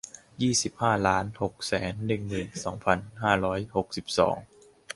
[0.41, 4.37] ยี่สิบห้าล้านหกแสนหนึ่งหมื่นสองพันห้าร้อยหกสิบสอง